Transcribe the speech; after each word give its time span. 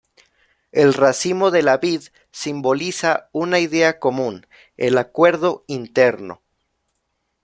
El 0.71 0.95
racimo 0.95 1.51
de 1.51 1.61
la 1.61 1.77
vid 1.77 2.01
simboliza 2.31 3.29
una 3.33 3.59
idea 3.59 3.99
común: 3.99 4.47
el 4.75 4.97
acuerdo 4.97 5.63
interno. 5.67 6.41